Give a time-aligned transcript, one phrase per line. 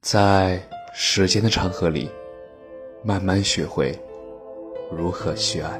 [0.00, 0.58] 在
[0.94, 2.10] 时间的长河里，
[3.04, 3.94] 慢慢学会
[4.90, 5.78] 如何去爱。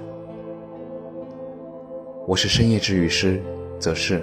[2.26, 3.42] 我是深夜治愈师，
[3.78, 4.22] 则是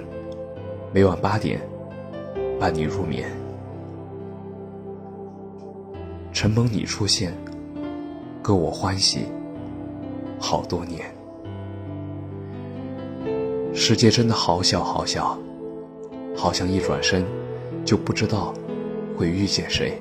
[0.94, 1.60] 每晚八点
[2.60, 3.28] 伴你入眠。
[6.32, 7.34] 承蒙你出现，
[8.40, 9.26] 够我欢喜
[10.38, 11.12] 好多年。
[13.74, 15.36] 世界真的好小好小，
[16.36, 17.26] 好像一转身
[17.84, 18.54] 就不知道
[19.18, 20.00] 会遇见谁。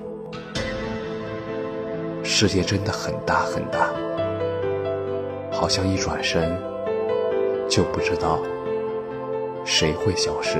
[2.23, 3.89] 世界真的很大很大，
[5.51, 6.55] 好像一转身
[7.68, 8.39] 就不知道
[9.65, 10.59] 谁会消失。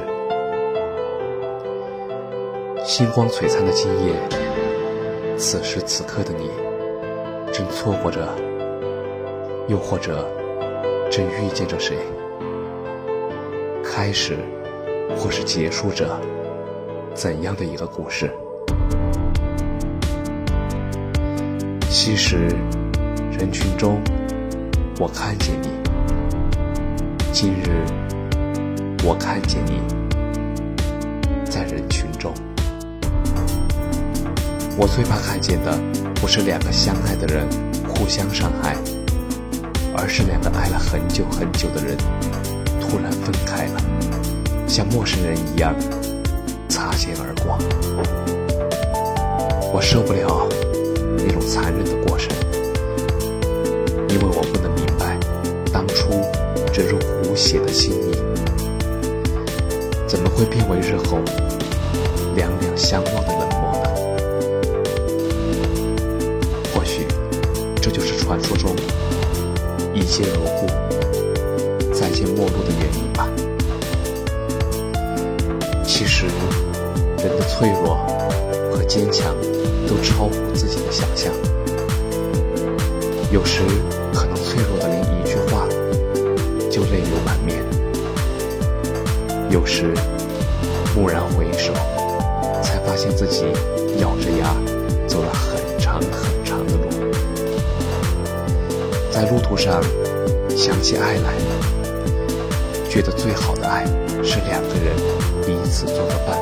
[2.84, 4.16] 星光璀璨的今夜，
[5.38, 6.50] 此时此刻的你，
[7.54, 8.28] 正错过着，
[9.68, 10.28] 又或者
[11.12, 11.96] 正遇见着谁？
[13.84, 14.38] 开始，
[15.16, 16.20] 或是结束着
[17.14, 18.32] 怎样的一个故事？
[21.90, 22.38] 其实，
[23.38, 24.02] 人群中，
[25.00, 25.68] 我看见你。
[27.34, 27.84] 今日，
[29.04, 29.82] 我看见你，
[31.46, 32.34] 在人群中。
[34.78, 35.78] 我最怕看见的，
[36.16, 37.46] 不是两个相爱的人
[37.88, 38.76] 互相伤害，
[39.96, 41.98] 而是两个爱了很久很久的人
[42.80, 43.82] 突然分开了，
[44.68, 45.76] 像陌生人一样
[46.70, 47.58] 擦肩而过。
[49.74, 50.48] 我受不了
[51.18, 52.36] 那种残忍的过程，
[54.10, 55.18] 因为我不能明白
[55.72, 56.10] 当初
[56.74, 58.12] 这种骨血的心意，
[60.08, 61.20] 怎么会变为日后
[62.36, 63.90] 两两相望的冷漠呢？
[66.74, 67.06] 或许。
[67.80, 68.76] 这就是传说中
[69.94, 70.68] 一见如故、
[71.94, 73.30] 再见陌路的原因吧。
[75.86, 76.26] 其实，
[77.24, 77.98] 人的脆弱
[78.74, 79.34] 和坚强
[79.88, 81.32] 都超乎自己的想象。
[83.32, 83.62] 有时
[84.14, 85.68] 可能脆弱的连一句话
[86.70, 87.58] 就泪流满面；
[89.50, 89.94] 有时
[90.96, 91.74] 蓦然回首，
[92.64, 93.46] 才发现自己
[94.00, 94.56] 咬着牙
[95.08, 96.88] 走了很长很长的路。
[99.12, 99.82] 在路途上
[100.56, 101.34] 想起爱来，
[102.90, 103.86] 觉得最好的爱
[104.24, 104.96] 是两个人
[105.46, 106.38] 彼此做个伴，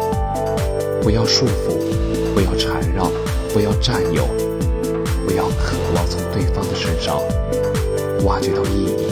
[1.01, 1.75] 不要束缚，
[2.33, 3.09] 不要缠绕，
[3.55, 4.27] 不要占有，
[5.25, 7.17] 不要渴望从对方的身上
[8.25, 9.07] 挖掘到意义，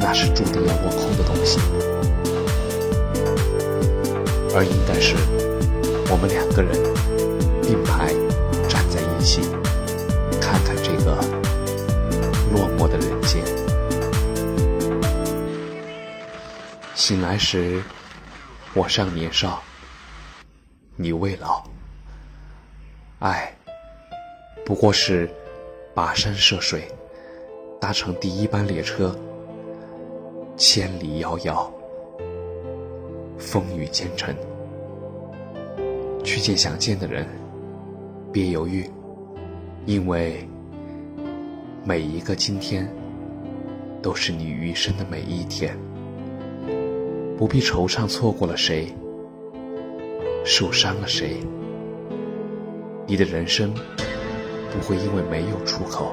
[0.00, 1.60] 那是注定要落空的东西。
[4.54, 5.14] 而应该是
[6.10, 6.72] 我们两个人
[7.60, 8.14] 并排
[8.66, 9.42] 站在一起。
[10.40, 11.22] 看看这个
[12.50, 13.44] 落寞的人间。
[16.94, 17.82] 醒来时，
[18.72, 19.62] 我尚年少，
[20.96, 21.62] 你未老。
[23.20, 23.52] 爱，
[24.64, 25.28] 不过是
[25.94, 26.88] 跋山涉水，
[27.78, 29.14] 搭乘第一班列车，
[30.56, 31.70] 千里遥遥，
[33.36, 34.34] 风雨兼程，
[36.24, 37.26] 去见想见的人，
[38.32, 38.90] 别犹豫。
[39.84, 40.48] 因为
[41.84, 42.90] 每一个今天，
[44.00, 45.76] 都是你余生的每一天，
[47.36, 48.90] 不必惆怅错过了谁，
[50.42, 51.36] 受伤了谁，
[53.10, 53.74] 你的人生
[54.70, 56.12] 不会因为没有出口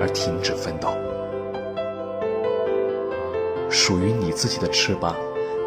[0.00, 0.90] 而停止奋斗。
[3.68, 5.16] 属于你自己的翅膀，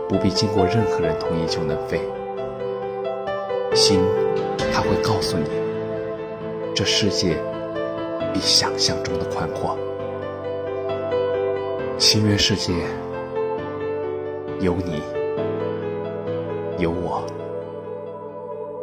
[0.08, 2.00] 不必经过任何人同意就能飞。
[3.76, 4.00] 心，
[4.72, 5.50] 它会告诉你。
[6.74, 7.36] 这世界
[8.34, 9.78] 比想象中的宽阔，
[11.98, 12.72] 心愿世界
[14.62, 15.02] 有你
[16.78, 17.22] 有我，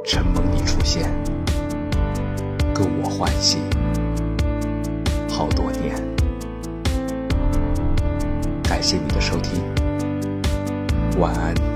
[0.04, 1.08] 承蒙你出现，
[2.74, 3.58] 够我欢喜
[5.30, 5.94] 好多年。
[8.64, 9.62] 感谢你的收听，
[11.18, 11.71] 晚安。